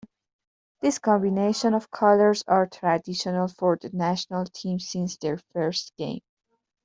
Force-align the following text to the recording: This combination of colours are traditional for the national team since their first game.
This 0.79 0.97
combination 0.97 1.75
of 1.75 1.91
colours 1.91 2.43
are 2.47 2.65
traditional 2.65 3.47
for 3.47 3.77
the 3.79 3.91
national 3.93 4.45
team 4.45 4.79
since 4.79 5.15
their 5.17 5.37
first 5.53 5.93
game. 5.95 6.21